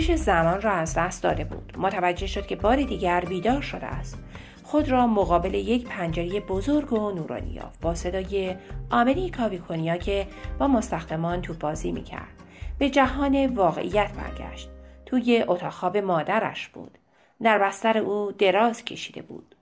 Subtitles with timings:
[0.00, 1.72] سنجش زمان را از دست داده بود.
[1.78, 4.18] متوجه شد که بار دیگر بیدار شده است.
[4.62, 7.80] خود را مقابل یک پنجره بزرگ و نورانی یافت.
[7.80, 8.56] با صدای
[8.90, 10.26] آمری کاویکونیا که
[10.58, 12.42] با مستخدمان توپ بازی می‌کرد.
[12.78, 14.70] به جهان واقعیت برگشت.
[15.06, 16.98] توی اتاق خواب مادرش بود.
[17.42, 19.54] در بستر او دراز کشیده بود.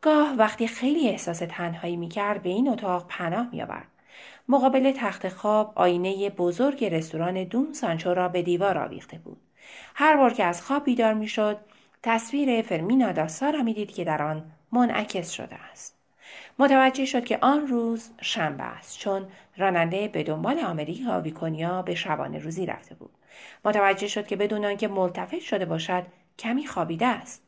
[0.00, 3.88] گاه وقتی خیلی احساس تنهایی می‌کرد به این اتاق پناه میآورد.
[4.48, 9.43] مقابل تخت خواب آینه بزرگ رستوران دون سانچو را به دیوار آویخته بود.
[9.94, 11.56] هر بار که از خواب بیدار می‌شد
[12.02, 15.96] تصویر فرمینا داسا را می‌دید که در آن منعکس شده است.
[16.58, 22.38] متوجه شد که آن روز شنبه است چون راننده به دنبال آمریکا ویکونیا به شبانه
[22.38, 23.10] روزی رفته بود.
[23.64, 26.06] متوجه شد که بدون آنکه ملتفت شده باشد
[26.38, 27.42] کمی خوابیده است.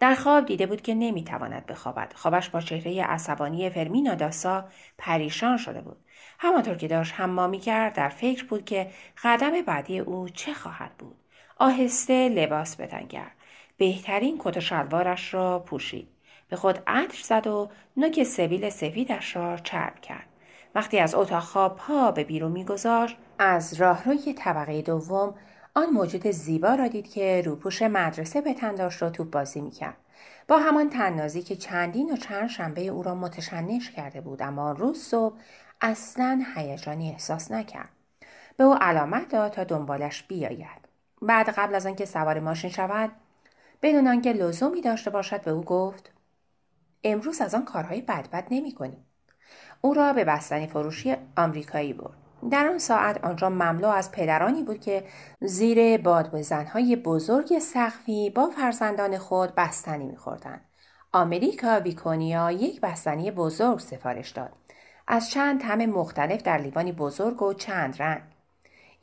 [0.00, 2.12] در خواب دیده بود که نمی‌تواند بخوابد.
[2.16, 4.64] خوابش با چهره عصبانی فرمینا داسا
[4.98, 5.96] پریشان شده بود.
[6.38, 8.90] همانطور که داشت حمامی کرد در فکر بود که
[9.24, 11.16] قدم بعدی او چه خواهد بود.
[11.58, 13.30] آهسته لباس بتنگر
[13.76, 16.08] بهترین کت و شلوارش را پوشید.
[16.48, 20.26] به خود عطر زد و نوک سبیل سفیدش را چرب کرد.
[20.74, 25.34] وقتی از اتاق خواب پا به بیرون میگذاشت از راهروی طبقه دوم
[25.74, 29.96] آن موجود زیبا را دید که روپوش مدرسه به تن داشت و توپ بازی می‌کرد.
[30.48, 35.02] با همان تنازی که چندین و چند شنبه او را متشنش کرده بود اما روز
[35.02, 35.34] صبح
[35.80, 37.88] اصلا هیجانی احساس نکرد.
[38.56, 40.85] به او علامت داد تا دنبالش بیاید.
[41.26, 43.10] بعد قبل از آنکه سوار ماشین شود
[43.82, 46.12] بدون آنکه لزومی داشته باشد به او گفت
[47.04, 49.06] امروز از آن کارهای بدبد نمی کنیم.
[49.80, 52.16] او را به بستنی فروشی آمریکایی برد.
[52.50, 55.04] در آن ساعت آنجا مملو از پدرانی بود که
[55.40, 60.60] زیر باد به زنهای بزرگ سخفی با فرزندان خود بستنی میخوردند
[61.12, 64.52] آمریکا ویکونیا یک بستنی بزرگ سفارش داد.
[65.08, 68.22] از چند طعم مختلف در لیوانی بزرگ و چند رنگ.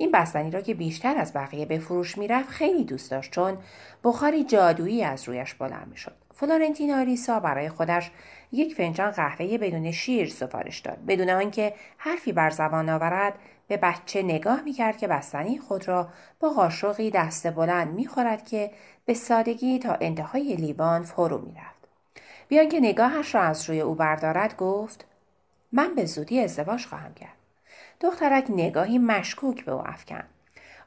[0.03, 3.58] این بستنی را که بیشتر از بقیه به فروش می‌رفت خیلی دوست داشت چون
[4.03, 6.16] بخاری جادویی از رویش بلند می‌شد.
[6.34, 8.12] فلورنتینا ریسا برای خودش
[8.52, 11.06] یک فنجان قهوه بدون شیر سفارش داد.
[11.08, 13.34] بدون آنکه حرفی بر زبان آورد
[13.68, 16.08] به بچه نگاه می‌کرد که بستنی خود را
[16.40, 18.72] با قاشقی دست بلند می‌خورد که
[19.06, 21.88] به سادگی تا انتهای لیوان فرو می‌رفت.
[22.47, 25.06] بیان که نگاهش را از روی او بردارد گفت
[25.72, 27.43] من به زودی ازدواج خواهم کرد.
[28.03, 30.24] دخترک نگاهی مشکوک به او افکن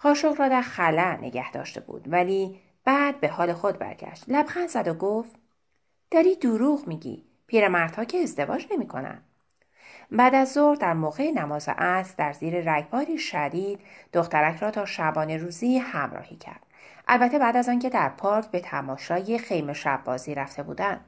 [0.00, 4.24] قاشق را در خلا نگه داشته بود ولی بعد به حال خود برگشت.
[4.28, 5.36] لبخند زد و گفت
[6.10, 7.24] داری دروغ میگی.
[7.46, 9.22] پیرمردها که ازدواج نمی‌کنن.
[10.10, 13.80] بعد از ظهر در موقع نماز عصر در زیر رگباری شدید
[14.12, 16.66] دخترک را تا شبانه روزی همراهی کرد.
[17.08, 21.04] البته بعد از آنکه در پارک به تماشای خیمه شب بازی رفته بودند.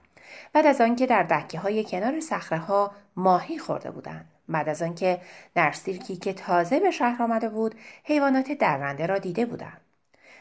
[0.52, 4.37] بعد از آنکه در دکه های کنار صخره ها ماهی خورده بودند.
[4.48, 5.20] بعد از آنکه
[5.54, 9.80] در سیرکی که تازه به شهر آمده بود حیوانات درنده را دیده بودند.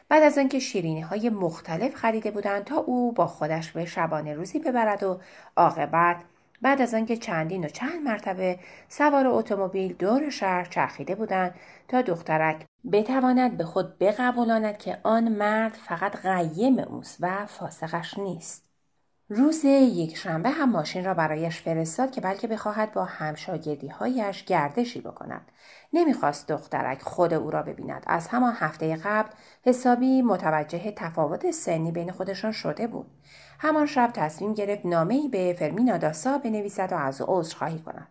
[0.10, 4.60] بعد از آنکه شیرینی های مختلف خریده بودند تا او با خودش به شبانه روزی
[4.60, 5.20] ببرد و
[5.58, 6.18] عاقبت
[6.62, 8.60] بعد از آنکه چندین و چند مرتبه
[8.90, 11.56] سوار اتومبیل دور شهر چرخیده بودند
[11.88, 18.67] تا دخترک بتواند به خود بقبولاند که آن مرد فقط قیم اوست و فاسقش نیست.
[19.30, 25.02] روز یک شنبه هم ماشین را برایش فرستاد که بلکه بخواهد با همشاگردی هایش گردشی
[25.02, 25.52] بکند.
[25.94, 28.04] نمی‌خواست دخترک خود او را ببیند.
[28.08, 29.30] از همان هفته قبل
[29.66, 33.08] حسابی متوجه تفاوت سنی بین خودشان شده بود.
[33.60, 38.08] همان شب تصمیم گرفت نامهای به فرمینا داسا بنویسد و از او عذرخواهی کند.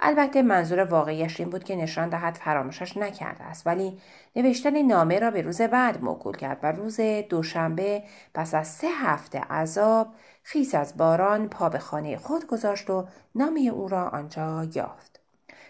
[0.00, 3.98] البته منظور واقعیش این بود که نشان دهد فراموشش نکرده است ولی
[4.36, 8.02] نوشتن نامه را به روز بعد موکول کرد و روز دوشنبه
[8.34, 10.08] پس از سه هفته عذاب
[10.42, 15.20] خیس از باران پا به خانه خود گذاشت و نامه او را آنجا یافت.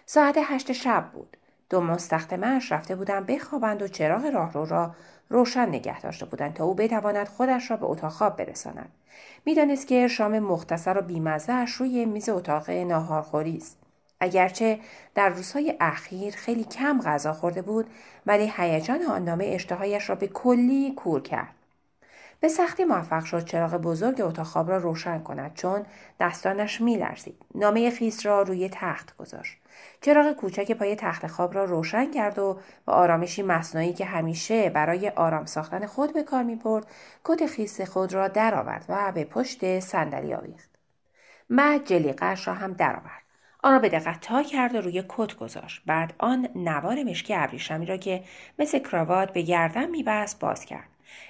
[0.05, 1.37] ساعت هشت شب بود.
[1.69, 4.95] دو مستخدمش رفته بودند بخوابند و چراغ راهرو را
[5.29, 8.89] روشن نگه داشته بودند تا او بتواند خودش را به اتاق خواب برساند.
[9.45, 13.86] می‌دانست که شام مختصر و بیمزهاش روی میز اتاق ناهارخوری است.
[14.19, 14.79] اگرچه
[15.15, 17.89] در روزهای اخیر خیلی کم غذا خورده بود
[18.25, 21.53] ولی هیجان آن نامه اشتهایش را به کلی کور کرد.
[22.39, 25.85] به سختی موفق شد چراغ بزرگ اتاق خواب را روشن کند چون
[26.19, 27.45] دستانش میلرزید.
[27.55, 29.57] نامه خیس را روی تخت گذاشت.
[30.01, 35.09] چراغ کوچک پای تخت خواب را روشن کرد و با آرامشی مصنوعی که همیشه برای
[35.09, 36.87] آرام ساختن خود به کار می‌برد
[37.25, 40.69] کت خیس خود را درآورد و به پشت صندلی آویخت.
[41.49, 43.26] بعد جلیقهاش را هم درآورد.
[43.63, 45.81] آن را به دقت تا کرد و روی کت گذاشت.
[45.85, 48.23] بعد آن نوار مشکی ابریشمی را که
[48.59, 50.87] مثل کراوات به گردن میبست باز کرد.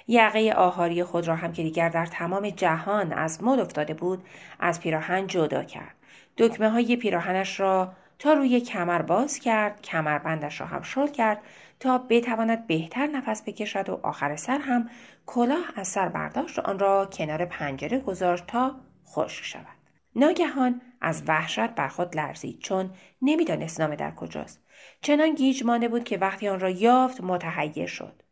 [0.08, 4.24] یقه آهاری خود را هم که دیگر در تمام جهان از مد افتاده بود
[4.60, 5.94] از پیراهن جدا کرد.
[6.36, 11.38] دکمه های پیراهنش را تا روی کمر باز کرد کمربندش را هم شل کرد
[11.80, 14.90] تا بتواند بهتر نفس بکشد و آخر سر هم
[15.26, 18.74] کلاه از سر برداشت و آن را کنار پنجره گذاشت تا
[19.06, 19.77] خشک شود.
[20.18, 22.90] ناگهان از وحشت بر خود لرزید چون
[23.22, 24.60] نمی‌دانست نامه در کجاست.
[25.00, 28.22] چنان گیج مانده بود که وقتی آن را یافت متحیر شد.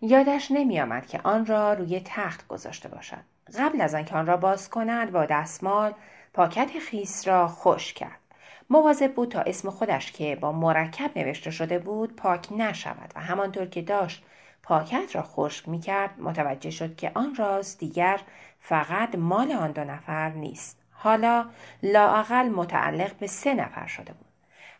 [0.00, 3.24] یادش نمیآمد که آن را روی تخت گذاشته باشد.
[3.58, 5.94] قبل از آنکه آن را باز کند با دستمال
[6.34, 8.18] پاکت خیس را خوش کرد.
[8.70, 13.66] مواظب بود تا اسم خودش که با مرکب نوشته شده بود پاک نشود و همانطور
[13.66, 14.22] که داشت
[14.62, 18.20] پاکت را خشک می کرد متوجه شد که آن راز دیگر
[18.68, 20.82] فقط مال آن دو نفر نیست.
[20.92, 21.46] حالا
[21.82, 24.26] لااقل متعلق به سه نفر شده بود.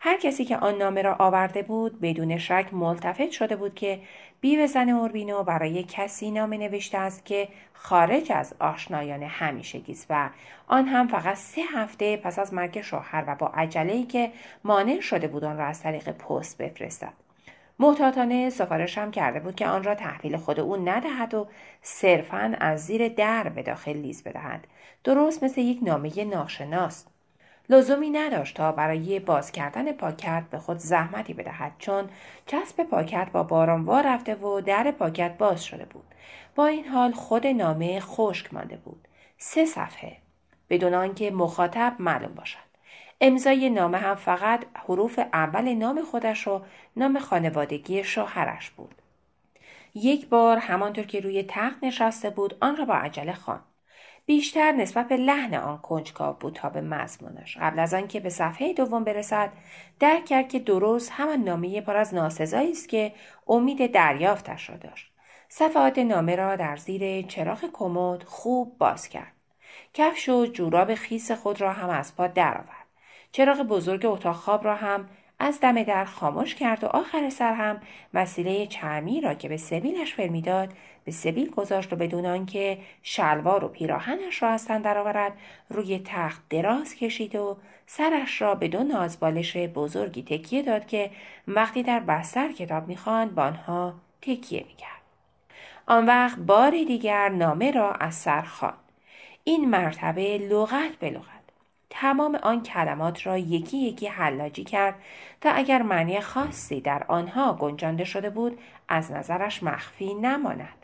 [0.00, 4.00] هر کسی که آن نامه را آورده بود بدون شک ملتفت شده بود که
[4.40, 10.30] بیو زن اوربینو برای کسی نامه نوشته است که خارج از آشنایان همیشگی و
[10.66, 14.32] آن هم فقط سه هفته پس از مرگ شوهر و با عجله که
[14.64, 17.27] مانع شده بود آن را از طریق پست بفرستد
[17.78, 21.48] محتاطانه سفارش هم کرده بود که آن را تحویل خود او ندهد و
[21.82, 24.66] صرفا از زیر در به داخل لیز بدهد.
[25.04, 27.06] درست مثل یک نامه ناشناس
[27.70, 32.08] لزومی نداشت تا برای باز کردن پاکت به خود زحمتی بدهد چون
[32.46, 36.04] چسب پاکت با بارانوار رفته و در پاکت باز شده بود.
[36.54, 39.08] با این حال خود نامه خشک مانده بود.
[39.38, 40.16] سه صفحه.
[40.70, 42.67] بدون آنکه مخاطب معلوم باشد.
[43.20, 46.62] امضای نامه هم فقط حروف اول نام خودش و
[46.96, 48.94] نام خانوادگی شوهرش بود.
[49.94, 53.64] یک بار همانطور که روی تخت نشسته بود آن را با عجله خواند.
[54.26, 57.58] بیشتر نسبت به لحن آن کنجکاو بود تا به مضمونش.
[57.60, 59.52] قبل از آنکه به صفحه دوم برسد
[60.00, 63.12] درک کرد که درست همان نامه پر از ناسزایی است که
[63.48, 65.12] امید دریافتش را داشت.
[65.48, 69.32] صفحات نامه را در زیر چراغ کمد خوب باز کرد.
[69.94, 72.77] کفش و جوراب خیس خود را هم از پا درآورد.
[73.32, 75.08] چراغ بزرگ اتاق خواب را هم
[75.38, 77.80] از دم در خاموش کرد و آخر سر هم
[78.14, 80.72] وسیله چرمی را که به سبیلش فر می‌داد
[81.04, 85.32] به سبیل گذاشت و بدون آنکه شلوار و پیراهنش را از تن درآورد
[85.70, 91.10] روی تخت دراز کشید و سرش را به دو نازبالش بزرگی تکیه داد که
[91.48, 95.02] وقتی در بستر کتاب می‌خواند با آنها تکیه می‌کرد.
[95.86, 98.74] آن وقت بار دیگر نامه را از سر خواند.
[99.44, 101.37] این مرتبه لغت به لغت.
[101.90, 104.94] تمام آن کلمات را یکی یکی حلاجی کرد
[105.40, 108.58] تا اگر معنی خاصی در آنها گنجانده شده بود
[108.88, 110.78] از نظرش مخفی نماند.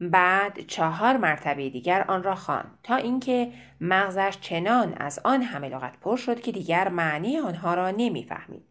[0.00, 6.00] بعد چهار مرتبه دیگر آن را خواند تا اینکه مغزش چنان از آن همه لغت
[6.00, 8.64] پر شد که دیگر معنی آنها را نمی‌فهمید.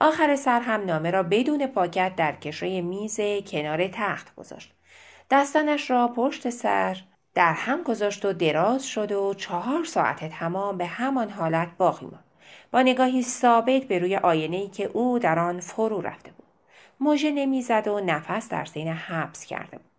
[0.00, 4.72] آخر سر هم نامه را بدون پاکت در کشوی میز کنار تخت گذاشت.
[5.30, 7.02] دستانش را پشت سر
[7.34, 12.24] در هم گذاشت و دراز شد و چهار ساعت تمام به همان حالت باقی ماند.
[12.70, 16.46] با نگاهی ثابت به روی آینه ای که او در آن فرو رفته بود.
[17.00, 19.90] موژه نمی‌زد و نفس در سینه حبس کرده بود.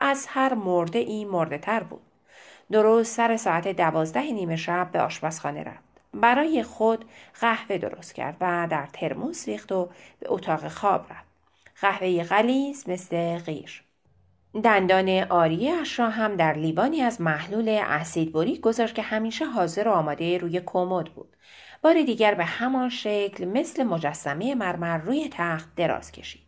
[0.00, 2.02] از هر مرده ای مرده تر بود.
[2.72, 5.92] درست سر ساعت دوازده نیمه شب به آشپزخانه رفت.
[6.14, 7.04] برای خود
[7.40, 9.88] قهوه درست کرد و در ترموس ریخت و
[10.20, 11.28] به اتاق خواب رفت.
[11.80, 13.82] قهوه غلیز مثل غیر.
[14.60, 20.38] دندان اش را هم در لیوانی از محلول اسیدبوریک گذاشت که همیشه حاضر و آماده
[20.38, 21.36] روی کمد بود.
[21.82, 26.42] بار دیگر به همان شکل مثل مجسمه مرمر روی تخت دراز کشید.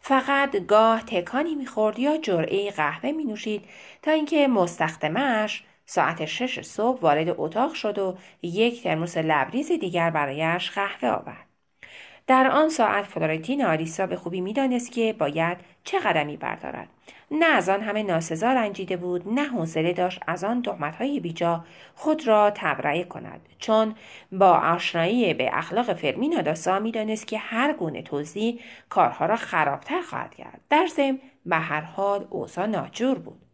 [0.00, 3.64] فقط گاه تکانی می‌خورد یا جرعه قهوه می نوشید
[4.02, 10.70] تا اینکه مستخدمش ساعت شش صبح وارد اتاق شد و یک ترموس لبریز دیگر برایش
[10.70, 11.49] قهوه آورد.
[12.30, 16.88] در آن ساعت فلورنتین آریسا به خوبی می‌دانست که باید چه قدمی بردارد.
[17.30, 22.28] نه از آن همه ناسزا رنجیده بود نه حوصله داشت از آن تهمتهای بیجا خود
[22.28, 23.40] را تبرئه کند.
[23.58, 23.94] چون
[24.32, 30.34] با آشنایی به اخلاق فرمین داسا می‌دانست که هر گونه توضیح کارها را خرابتر خواهد
[30.34, 30.60] کرد.
[30.70, 33.49] در ضمن به هر حال اوضاع ناجور بود.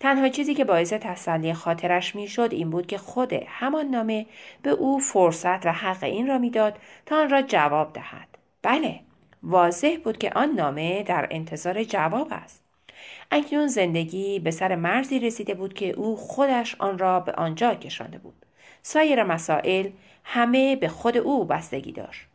[0.00, 4.26] تنها چیزی که باعث تسلی خاطرش می‌شد این بود که خود همان نامه
[4.62, 8.28] به او فرصت و حق این را می‌داد تا آن را جواب دهد.
[8.62, 9.00] بله
[9.42, 12.62] واضح بود که آن نامه در انتظار جواب است.
[13.30, 18.18] اکنون زندگی به سر مرزی رسیده بود که او خودش آن را به آنجا کشانده
[18.18, 18.46] بود.
[18.82, 19.90] سایر مسائل
[20.24, 22.26] همه به خود او بستگی داشت.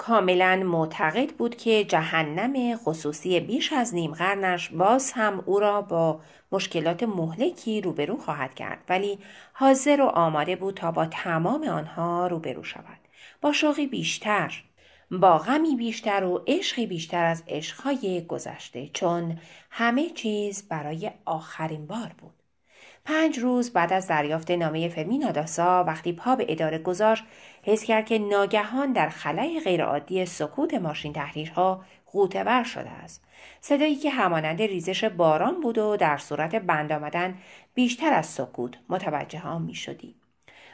[0.00, 6.20] کاملا معتقد بود که جهنم خصوصی بیش از نیم قرنش باز هم او را با
[6.52, 9.18] مشکلات مهلکی روبرو خواهد کرد ولی
[9.52, 12.98] حاضر و آماده بود تا با تمام آنها روبرو شود.
[13.40, 14.62] با شوقی بیشتر
[15.10, 19.38] با غمی بیشتر و عشقی بیشتر از عشقهای گذشته چون
[19.70, 22.34] همه چیز برای آخرین بار بود.
[23.04, 27.24] پنج روز بعد از دریافت نامه فرمیناداسا وقتی پا به اداره گذاشت
[27.62, 33.24] حس کرد که ناگهان در خلای غیرعادی سکوت ماشین تحریرها غوطه شده است.
[33.60, 37.38] صدایی که همانند ریزش باران بود و در صورت بند آمدن
[37.74, 40.14] بیشتر از سکوت متوجه آن می شدی.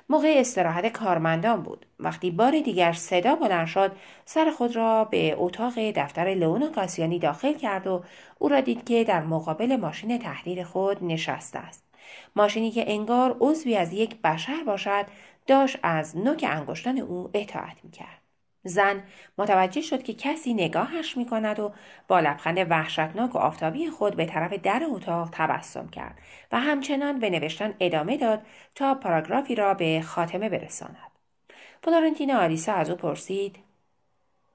[0.08, 1.86] موقع استراحت کارمندان بود.
[2.00, 3.92] وقتی بار دیگر صدا بلند شد
[4.24, 8.04] سر خود را به اتاق دفتر لئون کاسیانی داخل کرد و
[8.38, 11.86] او را دید که در مقابل ماشین تحریر خود نشسته است.
[12.36, 15.06] ماشینی که انگار عضوی از یک بشر باشد
[15.46, 18.20] داشت از نوک انگشتان او اطاعت می‌کرد
[18.64, 19.02] زن
[19.38, 21.72] متوجه شد که کسی نگاهش می کند و
[22.08, 26.18] با لبخند وحشتناک و آفتابی خود به طرف در اتاق تبسم کرد
[26.52, 28.42] و همچنان به نوشتن ادامه داد
[28.74, 31.10] تا پاراگرافی را به خاتمه برساند.
[31.82, 33.58] فلورنتینا آلیسا از او پرسید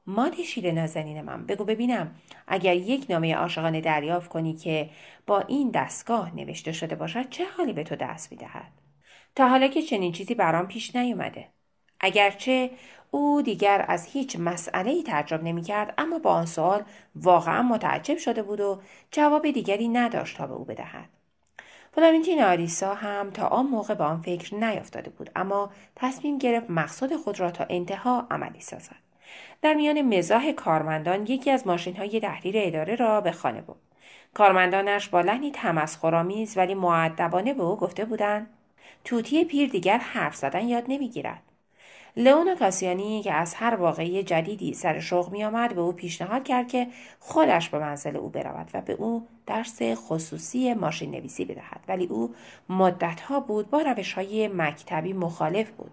[0.07, 2.15] ماده شیر نازنین من بگو ببینم
[2.47, 4.89] اگر یک نامه عاشقانه دریافت کنی که
[5.27, 8.80] با این دستگاه نوشته شده باشد چه حالی به تو دست می‌دهد
[9.35, 11.47] تا حالا که چنین چیزی برام پیش نیومده
[11.99, 12.71] اگرچه
[13.11, 16.83] او دیگر از هیچ مسئله ای تعجب نمی کرد اما با آن سوال
[17.15, 21.09] واقعا متعجب شده بود و جواب دیگری نداشت تا به او بدهد.
[21.95, 27.15] فلورنتین آریسا هم تا آن موقع به آن فکر نیافتاده بود اما تصمیم گرفت مقصود
[27.15, 28.95] خود را تا انتها عملی سازد.
[29.61, 33.77] در میان مزاح کارمندان یکی از ماشین های تحریر اداره را به خانه بود.
[34.33, 38.47] کارمندانش با لحنی تمسخرآمیز ولی معدبانه به او گفته بودند
[39.03, 41.41] توتی پیر دیگر حرف زدن یاد نمی‌گیرد.
[42.17, 46.67] لئون کاسیانی که از هر واقعی جدیدی سر شوق می آمد به او پیشنهاد کرد
[46.67, 46.87] که
[47.19, 51.79] خودش به منزل او برود و به او درس خصوصی ماشین نویسی بدهد.
[51.87, 52.35] ولی او
[52.69, 55.91] مدتها بود با روش های مکتبی مخالف بود.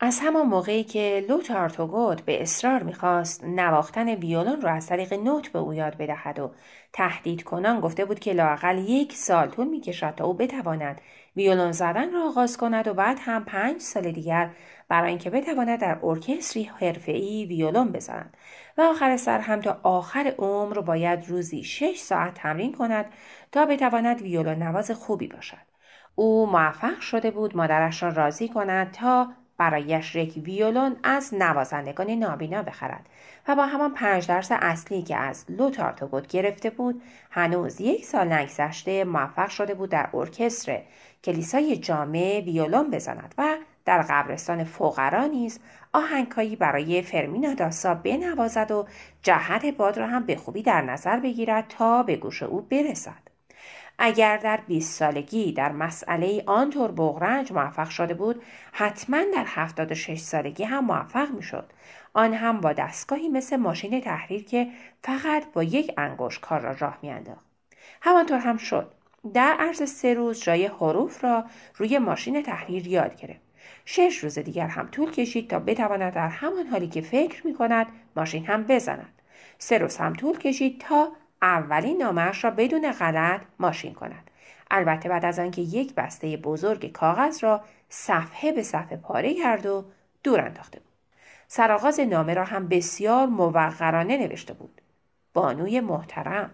[0.00, 5.48] از همان موقعی که لوتار توگوت به اصرار می‌خواست نواختن ویولون را از طریق نوت
[5.48, 6.50] به او یاد بدهد و
[6.92, 11.00] تهدید کنان گفته بود که لاقل یک سال طول می‌کشد تا او بتواند
[11.36, 14.50] ویولون زدن را آغاز کند و بعد هم پنج سال دیگر
[14.88, 18.36] برای اینکه بتواند در ارکستری حرفه‌ای ویولون بزند.
[18.78, 23.06] و آخر سر هم تا آخر عمر باید روزی شش ساعت تمرین کند
[23.52, 25.72] تا بتواند ویولون نواز خوبی باشد.
[26.14, 32.62] او موفق شده بود مادرش را راضی کند تا برایش یک ویولون از نوازندگان نابینا
[32.62, 33.06] بخرد
[33.48, 39.04] و با همان پنج درس اصلی که از لوتارتوگوت گرفته بود هنوز یک سال نگذشته
[39.04, 40.82] موفق شده بود در ارکستر
[41.24, 45.60] کلیسای جامع ویولون بزند و در قبرستان فقرا نیز
[45.92, 48.86] آهنگهایی برای فرمینا داسا بنوازد و
[49.22, 53.21] جهت باد را هم به خوبی در نظر بگیرد تا به گوش او برسد.
[53.98, 60.64] اگر در 20 سالگی در مسئله آنطور بغرنج موفق شده بود حتما در 76 سالگی
[60.64, 61.70] هم موفق می‌شد.
[62.14, 64.68] آن هم با دستگاهی مثل ماشین تحریر که
[65.02, 67.46] فقط با یک انگشت کار را راه میانداخت.
[68.02, 68.92] همانطور هم شد.
[69.34, 71.44] در عرض سه روز جای حروف را
[71.76, 73.40] روی ماشین تحریر یاد گرفت.
[73.84, 77.86] شش روز دیگر هم طول کشید تا بتواند در همان حالی که فکر می کند
[78.16, 79.12] ماشین هم بزند.
[79.58, 84.30] سه روز هم طول کشید تا اولین نامش را بدون غلط ماشین کند.
[84.70, 89.84] البته بعد از آنکه یک بسته بزرگ کاغذ را صفحه به صفحه پاره کرد و
[90.22, 90.88] دور انداخته بود.
[91.48, 94.80] سرآغاز نامه را هم بسیار موقرانه نوشته بود.
[95.34, 96.50] بانوی محترم.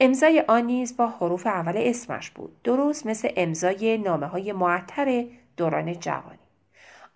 [0.00, 2.62] امضای آن نیز با حروف اول اسمش بود.
[2.62, 6.38] درست مثل امضای نامه های معطر دوران جوانی.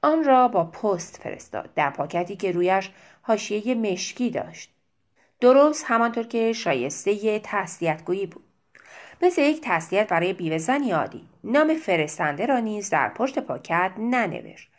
[0.02, 1.74] آن را با پست فرستاد.
[1.74, 2.90] در پاکتی که رویش
[3.22, 4.79] حاشیه مشکی داشت.
[5.40, 8.44] درست همانطور که شایسته تسلیتگویی بود.
[9.22, 14.70] مثل یک تسلیت برای بیوه زنی عادی نام فرستنده را نیز در پشت پاکت ننوشت.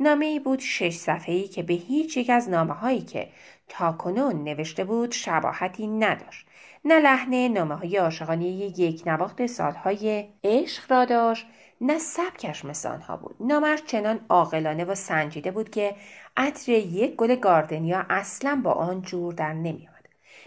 [0.00, 3.28] نامه ای بود شش صفحه ای که به هیچ یک از نامه هایی که
[3.68, 6.46] تاکنون نوشته بود شباهتی نداشت.
[6.84, 11.46] نه لحن نامه های عاشقانه یک نواخت سالهای عشق را داشت
[11.80, 13.36] نه سبکش مثل آنها بود.
[13.40, 15.96] نامش چنان عاقلانه و سنجیده بود که
[16.36, 19.97] عطر یک گل گاردنیا اصلا با آن جور در نمیآمد.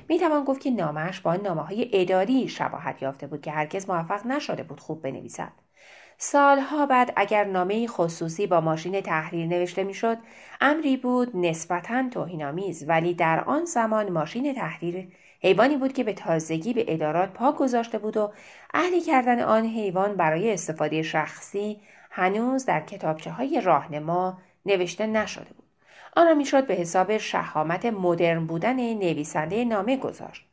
[0.09, 4.25] می توان گفت که نامش با نامه های اداری شباهت یافته بود که هرگز موفق
[4.25, 5.51] نشده بود خوب بنویسد
[6.17, 10.17] سالها بعد اگر نامه خصوصی با ماشین تحریر نوشته می‌شد
[10.61, 15.07] امری بود نسبتا توهینآمیز ولی در آن زمان ماشین تحریر
[15.41, 18.31] حیوانی بود که به تازگی به ادارات پا گذاشته بود و
[18.73, 21.81] اهلی کردن آن حیوان برای استفاده شخصی
[22.11, 25.60] هنوز در کتابچه های راهنما نوشته نشده بود.
[26.15, 30.45] آن را می‌شد به حساب شهامت مدرن بودن نویسنده نامه گذاشت.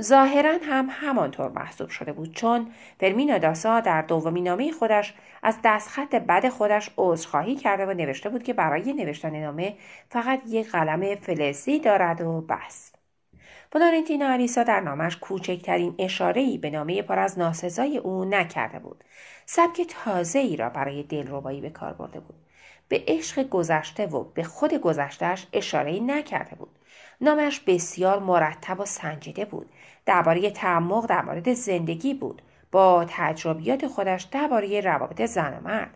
[0.00, 6.14] ظاهرا هم همانطور محسوب شده بود چون فرمینا داسا در دومین نامه خودش از دستخط
[6.14, 9.76] بد خودش عذرخواهی کرده و نوشته بود که برای نوشتن نامه
[10.08, 12.92] فقط یک قلم فلزی دارد و بس.
[13.72, 19.04] فلورنتینا آلیسا در نامش کوچکترین اشارهای به نامه پر از ناسزای او نکرده بود.
[19.46, 22.47] سبک تازه ای را برای دلربایی به کار برده بود.
[22.88, 26.78] به عشق گذشته و به خود گذشتهش اشاره نکرده بود.
[27.20, 29.70] نامش بسیار مرتب و سنجیده بود.
[30.06, 32.42] درباره تعمق در مورد زندگی بود.
[32.72, 35.94] با تجربیات خودش درباره روابط زن و مرد.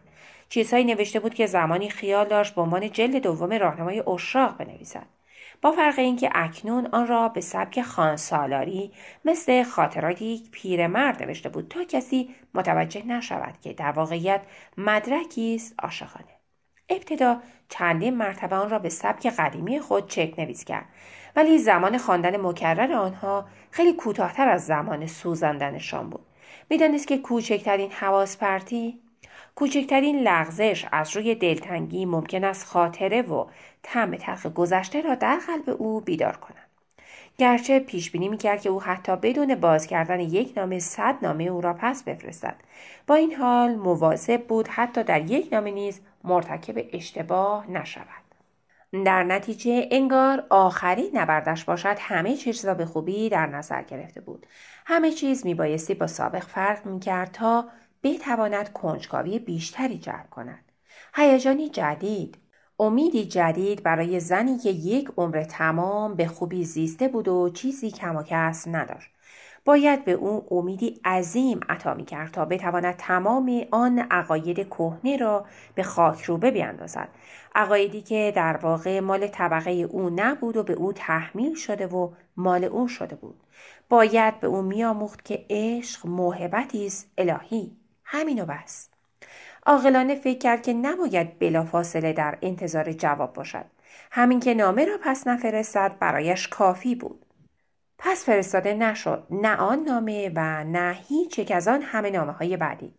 [0.49, 5.07] چیزهایی نوشته بود که زمانی خیال داشت به عنوان جلد دوم راهنمای اشراق بنویسد.
[5.63, 8.93] با فرق اینکه اکنون آن را به سبک خانسالاری
[9.25, 14.41] مثل خاطرات یک پیرمرد نوشته بود تا کسی متوجه نشود که در واقعیت
[14.77, 16.32] مدرکی است عاشقانه.
[16.93, 17.37] ابتدا
[17.69, 20.85] چندین مرتبه آن را به سبک قدیمی خود چک نویس کرد.
[21.37, 26.27] ولی زمان خواندن مکرر آنها خیلی کوتاهتر از زمان سوزاندنشان بود.
[26.71, 29.01] می‌دانست که کوچکترین حواس پرتی
[29.55, 33.47] کوچکترین لغزش از روی دلتنگی ممکن است خاطره و
[33.83, 36.57] طعم تلخ گذشته را در قلب او بیدار کند.
[37.39, 41.61] گرچه پیش بینی می‌کرد که او حتی بدون باز کردن یک نامه صد نامه او
[41.61, 42.57] را پس بفرستد.
[43.07, 48.23] با این حال مواظب بود حتی در یک نامه نیز مرتکب اشتباه نشود.
[49.05, 54.47] در نتیجه انگار آخرین نبردش باشد همه چیز را به خوبی در نظر گرفته بود.
[54.87, 57.69] همه چیز میبایستی با سابق فرق می‌کرد تا
[58.03, 60.73] بتواند کنجکاوی بیشتری جلب کند.
[61.15, 62.39] هیجانی جدید
[62.79, 68.17] امیدی جدید برای زنی که یک عمر تمام به خوبی زیسته بود و چیزی کم
[68.17, 69.12] و کس نداشت.
[69.65, 75.47] باید به او امیدی عظیم عطا می کرد تا بتواند تمام آن عقاید کهنه را
[75.75, 77.09] به خاک روبه بیاندازد
[77.55, 82.65] عقایدی که در واقع مال طبقه او نبود و به او تحمیل شده و مال
[82.65, 83.41] او شده بود.
[83.89, 87.77] باید به او میآموخت که عشق موهبتی است الهی.
[88.05, 88.89] همین و بس.
[89.67, 93.65] عاقلانه فکر کرد که نباید بلافاصله در انتظار جواب باشد.
[94.11, 97.22] همین که نامه را پس نفرستد برایش کافی بود.
[98.05, 102.57] پس فرستاده نشد نه آن نامه و نه هیچ یک از آن همه نامه های
[102.57, 102.95] بعدی.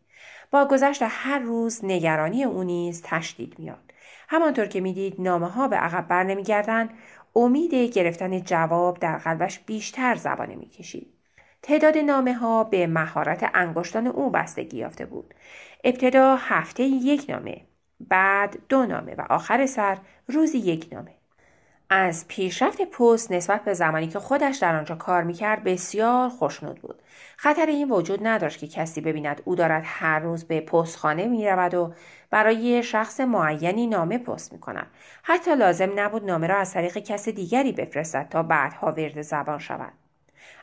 [0.52, 3.94] با گذشت هر روز نگرانی او نیز تشدید میاد
[4.28, 6.90] همانطور که می‌دید نامه ها به عقب بر نمیگردند
[7.36, 11.14] امید گرفتن جواب در قلبش بیشتر زبانه می‌کشید.
[11.62, 15.34] تعداد نامه ها به مهارت انگشتان او بستگی یافته بود.
[15.84, 17.62] ابتدا هفته یک نامه
[18.00, 21.12] بعد دو نامه و آخر سر روزی یک نامه.
[21.96, 27.02] از پیشرفت پست نسبت به زمانی که خودش در آنجا کار می‌کرد بسیار خوشنود بود.
[27.38, 31.94] خطر این وجود نداشت که کسی ببیند او دارد هر روز به پستخانه می‌رود و
[32.30, 34.88] برای شخص معینی نامه پست می‌کند.
[35.24, 40.03] حتی لازم نبود نامه را از طریق کس دیگری بفرستد تا بعدها ورد زبان شود.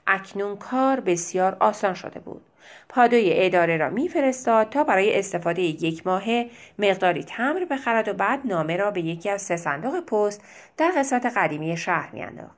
[0.06, 2.42] اکنون کار بسیار آسان شده بود.
[2.88, 8.76] پادوی اداره را میفرستاد تا برای استفاده یک ماهه مقداری تمر بخرد و بعد نامه
[8.76, 10.44] را به یکی از سه صندوق پست
[10.76, 12.56] در قسمت قدیمی شهر میانداخت.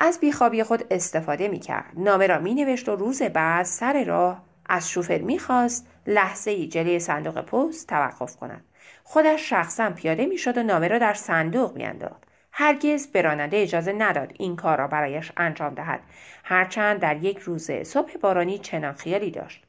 [0.00, 1.92] از بیخوابی خود استفاده می‌کرد.
[1.96, 7.40] نامه را مینوشت و روز بعد سر راه از شوفر می‌خواست لحظه ای جلوی صندوق
[7.40, 8.64] پست توقف کند.
[9.04, 12.31] خودش شخصا پیاده می‌شد و نامه را در صندوق میانداخت.
[12.52, 16.00] هرگز به راننده اجازه نداد این کار را برایش انجام دهد.
[16.44, 19.64] هرچند در یک روز صبح بارانی چنان خیالی داشت.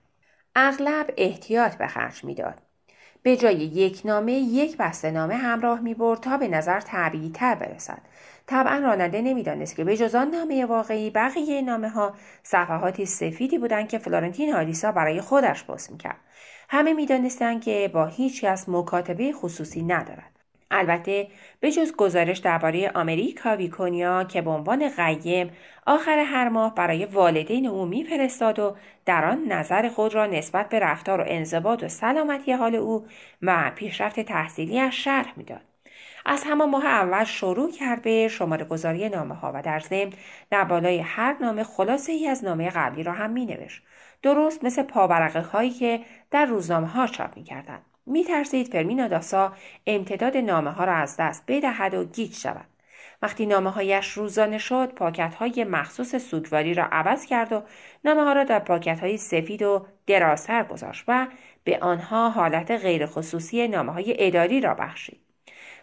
[0.56, 2.62] اغلب احتیاط به خرج می‌داد.
[3.24, 7.56] به جای یک نامه یک بسته نامه همراه می برد تا به نظر طبیعی تر
[7.56, 8.02] برسد.
[8.48, 13.90] طبعا راننده نمی‌دانست که به جز آن نامه واقعی بقیه نامه ها صفحاتی سفیدی بودند
[13.90, 16.20] که فلورنتین آلیسا برای خودش پست می‌کرد.
[16.70, 20.43] همه می‌دانستند که با هیچ کس مکاتبه خصوصی ندارد.
[20.74, 21.28] البته
[21.60, 25.52] به جز گزارش درباره آمریکا ویکونیا که به عنوان قیم
[25.86, 30.80] آخر هر ماه برای والدین او میفرستاد و در آن نظر خود را نسبت به
[30.80, 33.06] رفتار و انضباط و سلامتی حال او
[33.42, 35.62] و پیشرفت تحصیلیاش شرح می‌داد
[36.26, 40.14] از همان ماه اول شروع کرد به شماره گذاری نامه ها و در ضمن
[40.50, 43.84] در بالای هر نامه خلاصه ای از نامه قبلی را هم می نوشت.
[44.22, 46.00] درست مثل پاورقه هایی که
[46.32, 47.46] در روزنامه ها چاپ می.
[48.06, 49.54] می ترسید فرمینا داسا
[49.88, 52.66] امتداد نامه ها را از دست بدهد و گیج شود.
[53.22, 57.64] وقتی نامه هایش روزانه شد پاکت های مخصوص سوگواری را عوض کرد و
[58.06, 61.28] نامه ها را در پاکت های سفید و درازتر گذاشت و
[61.64, 65.20] به آنها حالت غیر خصوصی نامه های اداری را بخشید.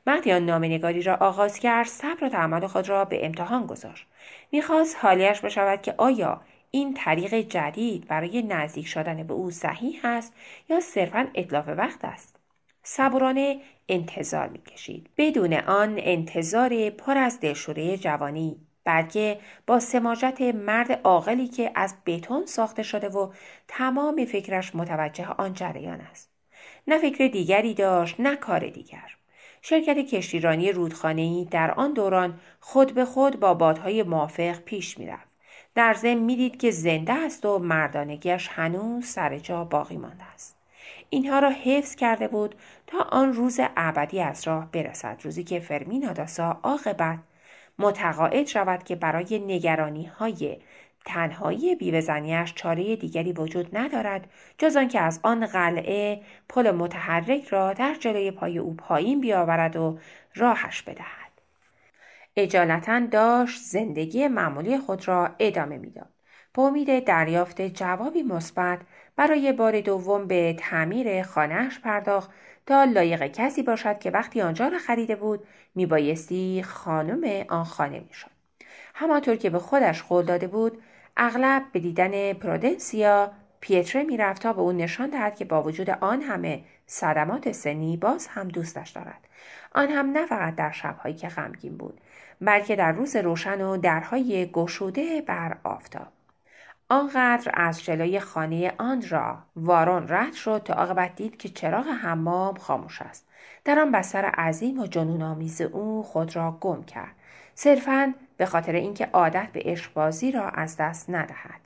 [0.06, 4.06] وقتی آن نامنگاری را آغاز کرد صبر و تحمل خود را به امتحان گذاشت
[4.52, 10.32] می‌خواست حالیش بشود که آیا این طریق جدید برای نزدیک شدن به او صحیح است
[10.68, 12.36] یا صرفا اطلاف وقت است؟
[12.82, 15.10] صبرانه انتظار می‌کشید.
[15.16, 22.46] بدون آن انتظار پر از دلشوره جوانی بلکه با سماجت مرد عاقلی که از بتون
[22.46, 23.32] ساخته شده و
[23.68, 26.30] تمام فکرش متوجه آن جریان است.
[26.88, 29.16] نه فکر دیگری داشت نه کار دیگر.
[29.62, 35.29] شرکت کشتیرانی رودخانه‌ای در آن دوران خود به خود با بادهای موافق پیش می‌رفت.
[35.74, 40.56] در ضمن می‌دید که زنده است و مردانگیش هنوز سر جا باقی مانده است.
[41.10, 42.54] اینها را حفظ کرده بود
[42.86, 45.20] تا آن روز ابدی از راه برسد.
[45.22, 47.18] روزی که فرمین داسا عاقبت
[47.78, 50.58] متقاعد شود که برای نگرانی های
[51.04, 57.94] تنهایی بیوهزنیش چاره دیگری وجود ندارد جز آنکه از آن قلعه پل متحرک را در
[57.94, 59.98] جلوی پای او پایین بیاورد و
[60.34, 61.19] راهش بدهد.
[62.36, 66.08] اجالتا داشت زندگی معمولی خود را ادامه می‌داد.
[66.54, 68.78] به امید دریافت جوابی مثبت
[69.16, 72.30] برای بار دوم به تعمیر خانهاش پرداخت
[72.66, 78.30] تا لایق کسی باشد که وقتی آنجا را خریده بود میبایستی خانم آن خانه می‌شد.
[78.94, 80.82] همانطور که به خودش قول داده بود
[81.16, 86.22] اغلب به دیدن پرودنسیا پیتره می‌رفت تا به او نشان دهد که با وجود آن
[86.22, 89.28] همه صدمات سنی باز هم دوستش دارد.
[89.74, 92.00] آن هم نه فقط در شبهایی که غمگین بود
[92.40, 96.06] بلکه در روز روشن و درهای گشوده بر آفتاب.
[96.88, 102.54] آنقدر از جلوی خانه آن را وارون رد شد تا عاقبت دید که چراغ حمام
[102.54, 103.26] خاموش است.
[103.64, 107.14] در آن بستر عظیم و جنون آمیز او خود را گم کرد.
[107.54, 111.60] صرفا به خاطر اینکه عادت به عشقبازی را از دست ندهد.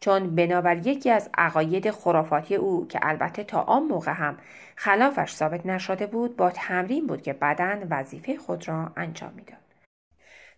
[0.00, 4.38] چون بنابر یکی از عقاید خرافاتی او که البته تا آن موقع هم
[4.76, 9.67] خلافش ثابت نشده بود با تمرین بود که بدن وظیفه خود را انجام می‌داد.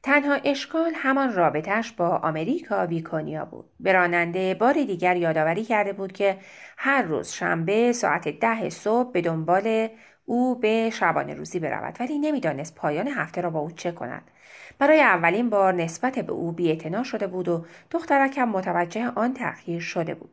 [0.03, 3.65] تنها اشکال همان رابطش با آمریکا ویکونیا بود.
[3.81, 6.39] براننده بار دیگر یادآوری کرده بود که
[6.77, 9.89] هر روز شنبه ساعت ده صبح به دنبال
[10.25, 14.31] او به شبانه روزی برود ولی نمی‌دانست پایان هفته را با او چه کند.
[14.79, 20.15] برای اولین بار نسبت به او بیاعتنا شده بود و دخترکم متوجه آن تأخیر شده
[20.15, 20.31] بود.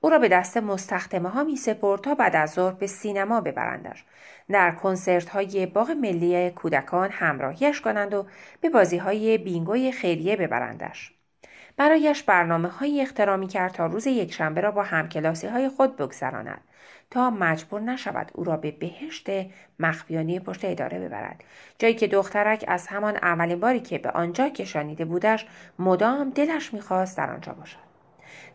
[0.00, 1.60] او را به دست مستخدمه ها می
[2.02, 4.04] تا بعد از ظهر به سینما ببرندش.
[4.48, 8.26] در کنسرت های باغ ملی کودکان همراهیش کنند و
[8.60, 11.12] به بازی های بینگوی خیریه ببرندش.
[11.76, 16.60] برایش برنامه های اختراع کرد تا روز یکشنبه را با همکلاسی های خود بگذراند
[17.10, 19.26] تا مجبور نشود او را به بهشت
[19.78, 21.44] مخفیانه پشت اداره ببرد
[21.78, 25.46] جایی که دخترک از همان اولین باری که به آنجا کشانیده بودش
[25.78, 27.87] مدام دلش می‌خواست در آنجا باشد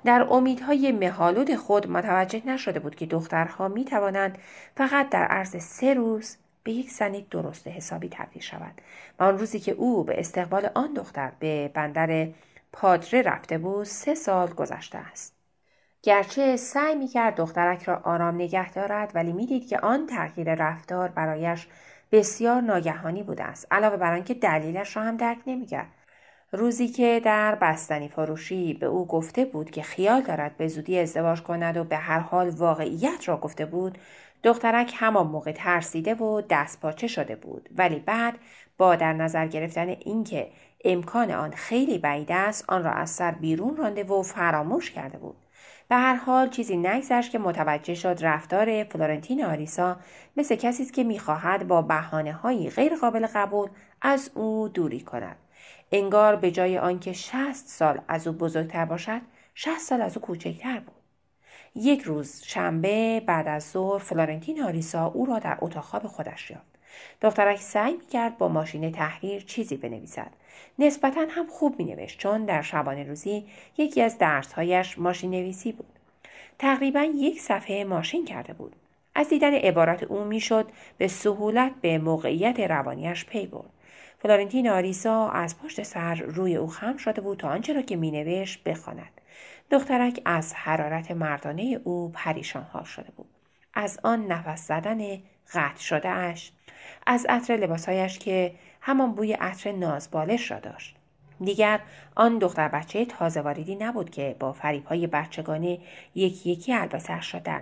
[0.06, 4.38] در امیدهای مهالود خود متوجه نشده بود که دخترها می توانند
[4.78, 8.82] فقط در عرض سه روز به یک زنی درست حسابی تبدیل شود
[9.20, 12.28] و آن روزی که او به استقبال آن دختر به بندر
[12.74, 15.36] پادره رفته بود سه سال گذشته است.
[16.04, 21.08] گرچه سعی می کرد دخترک را آرام نگه دارد ولی می‌دید که آن تغییر رفتار
[21.08, 21.68] برایش
[22.12, 23.68] بسیار ناگهانی بوده است.
[23.72, 25.88] علاوه بر آنکه دلیلش را هم درک نمی‌کرد.
[26.56, 31.42] روزی که در بستنی فروشی به او گفته بود که خیال دارد به زودی ازدواج
[31.42, 33.98] کند و به هر حال واقعیت را گفته بود
[34.44, 37.70] دخترک همان موقع ترسیده و دست پاچه شده بود.
[37.78, 38.34] ولی بعد
[38.78, 40.48] با در نظر گرفتن اینکه
[40.86, 45.36] امکان آن خیلی بعید است آن را از سر بیرون رانده و فراموش کرده بود.
[45.90, 49.98] به هر حال چیزی نگذشت که متوجه شد رفتار فلورنتین آریسا
[50.38, 53.70] مثل کسی است که می‌خواهد با بهانه هایی غیر قابل قبول
[54.02, 55.36] از او دوری کند.
[55.92, 59.22] انگار به جای آنکه شست سال از او بزرگتر باشد
[59.56, 60.96] شصت سال از او کوچکتر بود.
[61.76, 66.74] یک روز شنبه بعد از ظهر فلورنتین آریسا او را در اتاق خواب خودش یافت.
[67.22, 70.32] دخترک سعی کرد با ماشین تحریر چیزی بنویسد.
[70.80, 73.46] نسبتا هم خوب مینوشت چون در شبانه روزی
[73.78, 76.00] یکی از درسهایش ماشین نویسی بود.
[76.60, 78.76] تقریبا یک صفحه ماشین کرده بود.
[79.16, 83.70] از دیدن عبارات او می‌شد به سهولت به موقعیت روانیش پی برد.
[84.24, 88.64] فلورنتین آریسا از پشت سر روی او خم شده بود تا آنچه را که مینوشت
[88.64, 89.22] بخواند.
[89.72, 93.30] دخترک از حرارت مردانه او پریشان حال شده بود.
[93.74, 94.98] از آن نفس زدن
[95.54, 96.52] قطع شده اش
[97.08, 100.96] از عطر لباسهایش که همان بوی عطر نازبالش را داشت.
[101.42, 101.80] دیگر
[102.16, 105.80] آن دختر بچه تازه واردی نبود که با فریب های بچگانه
[106.16, 107.62] یکی یکی البسهاش را در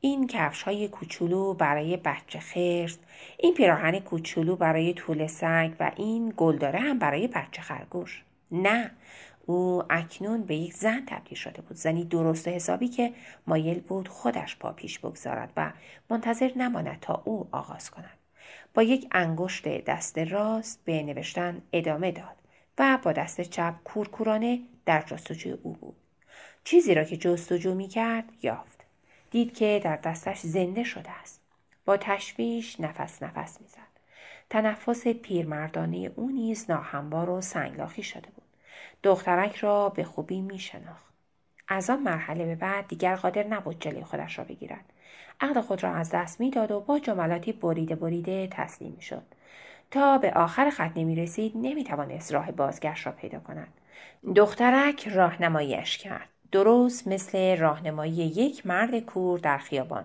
[0.00, 2.98] این کفش های کوچولو برای بچه خرس
[3.38, 8.24] این پیراهن کوچولو برای طول سگ و این گلداره هم برای بچه خرگوش.
[8.50, 8.90] نه
[9.46, 11.76] او اکنون به یک زن تبدیل شده بود.
[11.76, 13.12] زنی درست حسابی که
[13.46, 15.72] مایل بود خودش پا پیش بگذارد و
[16.10, 18.18] منتظر نماند تا او آغاز کند.
[18.74, 22.36] با یک انگشت دست راست به نوشتن ادامه داد
[22.78, 25.96] و با دست چپ کورکورانه در جستجوی او بود.
[26.64, 28.77] چیزی را که جستجو می کرد یافت.
[29.30, 31.40] دید که در دستش زنده شده است.
[31.84, 33.78] با تشویش نفس نفس می‌زد.
[34.50, 38.44] تنفس پیرمردانه او نیز ناهموار و سنگلاخی شده بود.
[39.02, 41.14] دخترک را به خوبی می شناخت.
[41.68, 44.84] از آن مرحله به بعد دیگر قادر نبود جلوی خودش را بگیرد.
[45.40, 49.22] عقل خود را از دست می‌داد و با جملاتی بریده بریده تسلیم شد
[49.90, 53.72] تا به آخر خط نمی رسید نمی توانست راه بازگشت را پیدا کند.
[54.34, 56.28] دخترک راهنماییش کرد.
[56.52, 60.04] درست مثل راهنمایی یک مرد کور در خیابان.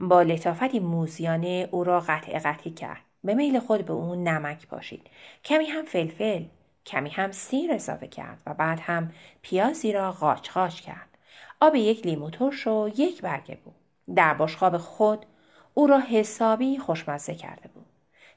[0.00, 3.00] با لطافتی موزیانه او را قطع قطعی کرد.
[3.24, 5.06] به میل خود به او نمک پاشید.
[5.44, 6.44] کمی هم فلفل
[6.86, 11.18] کمی هم سیر اضافه کرد و بعد هم پیازی را قاچ قاچ کرد.
[11.60, 13.74] آب یک لیمو ترش و یک برگه بود
[14.16, 15.26] در بشقاب خود
[15.74, 17.86] او را حسابی خوشمزه کرده بود.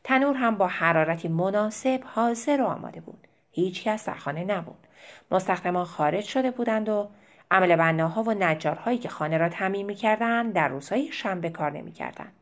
[0.03, 3.27] تنور هم با حرارتی مناسب حاضر و آماده بود.
[3.51, 4.87] هیچ کس در خانه نبود.
[5.31, 7.09] مستخدمان خارج شده بودند و
[7.53, 12.33] عمل بناها و نجارهایی که خانه را تعمیر می‌کردند در روزهای شنبه کار نمی‌کردند.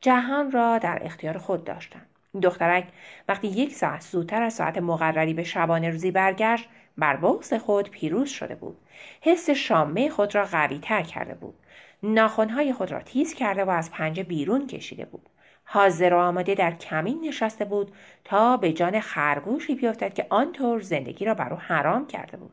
[0.00, 2.06] جهان را در اختیار خود داشتند.
[2.42, 2.88] دخترک
[3.28, 8.28] وقتی یک ساعت زودتر از ساعت مقرری به شبانه روزی برگشت بر بغز خود پیروز
[8.28, 8.78] شده بود.
[9.20, 11.54] حس شامه خود را قوی تر کرده بود.
[12.02, 15.28] ناخونهای خود را تیز کرده و از پنجه بیرون کشیده بود.
[15.64, 17.92] حاضر و آماده در کمین نشسته بود
[18.24, 22.52] تا به جان خرگوشی بیفتد که آنطور زندگی را بر او حرام کرده بود.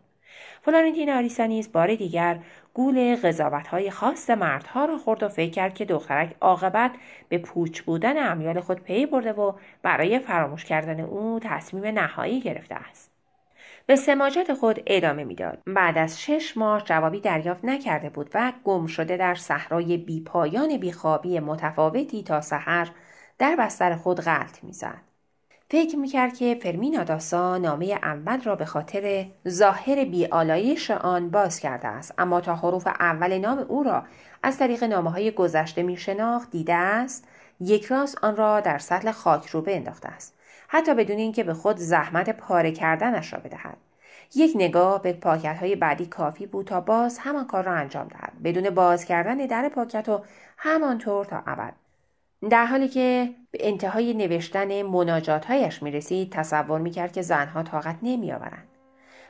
[0.62, 2.39] فلورنتین آریسا نیز بار دیگر
[2.73, 3.17] گول
[3.71, 6.91] های خاص مردها را خورد و فکر کرد که دخترک عاقبت
[7.30, 12.75] به پوچ بودن امیال خود پی برده و برای فراموش کردن او تصمیم نهایی گرفته
[12.75, 13.12] است.
[13.86, 15.60] به سماجت خود ادامه می‌داد.
[15.67, 21.39] بعد از شش ماه جوابی دریافت نکرده بود و گم شده در صحرای بیپایان بیخوابی
[21.39, 22.89] متفاوتی تا سحر
[23.38, 25.09] در بستر خود غلط می‌زد.
[25.72, 31.88] فکر می‌کرد که فرمین آداسا نامه اول را به خاطر ظاهر بیالایش آن باز کرده
[31.88, 32.14] است.
[32.18, 34.04] اما تا حروف اول نام او را
[34.44, 37.28] از طریق نامه های گذشته میشناخت دیده است
[37.60, 40.38] یک راست آن را در سطل خاک روبه انداخته است.
[40.68, 43.78] حتی بدون اینکه به خود زحمت پاره کردنش را بدهد.
[44.36, 48.34] یک نگاه به پاکت های بعدی کافی بود تا باز همان کار را انجام دهد.
[48.44, 50.22] بدون باز کردن در پاکت و
[50.58, 51.74] همانطور تا ابد.
[52.41, 57.95] در حالی که به انتهای نوشتن مناجاتهایش می رسید تصور می کرد که زنها طاقت
[58.04, 58.67] نمی آورند.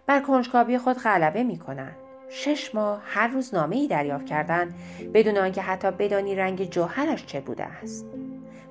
[0.07, 1.95] بر کنجکاوی خود غلبه می کنند.
[2.29, 4.75] شش ماه هر روز نامه ای دریافت کردند
[5.13, 8.05] بدون آنکه حتی بدانی رنگ جوهرش چه بوده است.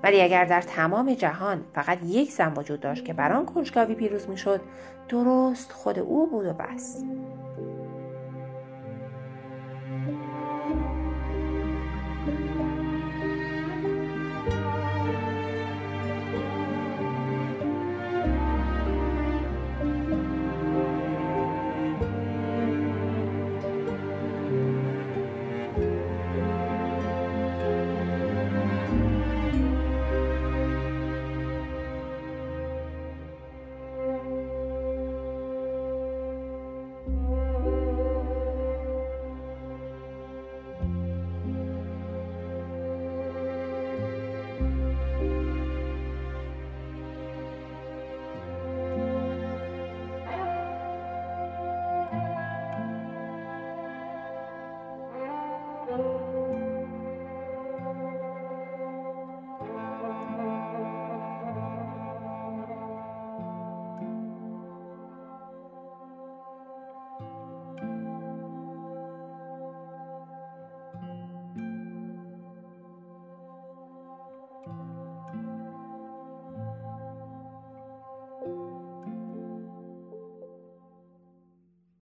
[0.03, 4.29] ولی اگر در تمام جهان فقط یک زن وجود داشت که بر آن کنجکاوی پیروز
[4.29, 4.61] می‌شد
[5.09, 7.05] درست خود او بود و بس